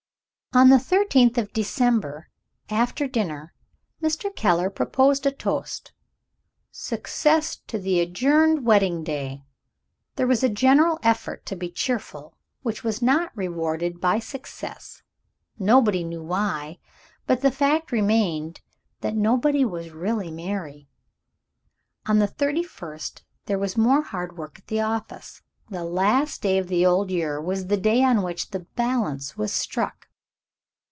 On 0.53 0.67
the 0.67 0.79
thirtieth 0.79 1.37
of 1.37 1.53
December, 1.53 2.27
after 2.69 3.07
dinner, 3.07 3.53
Mr. 4.03 4.35
Keller 4.35 4.69
proposed 4.69 5.25
a 5.25 5.31
toast 5.31 5.93
"Success 6.73 7.55
to 7.67 7.79
the 7.79 8.01
adjourned 8.01 8.65
wedding 8.65 9.01
day!" 9.01 9.45
There 10.17 10.27
was 10.27 10.43
a 10.43 10.49
general 10.49 10.99
effort 11.03 11.45
to 11.45 11.55
be 11.55 11.69
cheerful, 11.71 12.37
which 12.63 12.83
was 12.83 13.01
not 13.01 13.31
rewarded 13.33 14.01
by 14.01 14.19
success. 14.19 15.01
Nobody 15.57 16.03
knew 16.03 16.21
why; 16.21 16.79
but 17.25 17.39
the 17.39 17.49
fact 17.49 17.93
remained 17.93 18.59
that 18.99 19.15
nobody 19.15 19.63
was 19.63 19.91
really 19.91 20.31
merry. 20.31 20.89
On 22.07 22.19
the 22.19 22.27
thirty 22.27 22.61
first, 22.63 23.23
there 23.45 23.57
was 23.57 23.77
more 23.77 24.01
hard 24.01 24.37
work 24.37 24.59
at 24.59 24.67
the 24.67 24.81
office. 24.81 25.41
The 25.69 25.85
last 25.85 26.41
day 26.41 26.57
of 26.57 26.67
the 26.67 26.85
old 26.85 27.09
year 27.09 27.39
was 27.39 27.67
the 27.67 27.77
day 27.77 28.03
on 28.03 28.21
which 28.21 28.49
the 28.49 28.59
balance 28.75 29.37
was 29.37 29.53
struck. 29.53 30.09